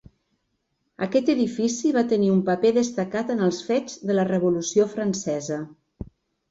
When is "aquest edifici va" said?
1.07-2.03